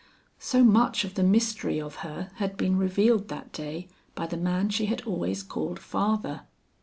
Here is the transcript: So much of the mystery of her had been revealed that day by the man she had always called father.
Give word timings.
So 0.39 0.63
much 0.63 1.03
of 1.03 1.13
the 1.13 1.21
mystery 1.21 1.79
of 1.79 1.97
her 1.97 2.31
had 2.37 2.57
been 2.57 2.75
revealed 2.75 3.27
that 3.27 3.51
day 3.53 3.87
by 4.15 4.25
the 4.25 4.35
man 4.35 4.69
she 4.71 4.87
had 4.87 5.01
always 5.01 5.43
called 5.43 5.77
father. 5.77 6.41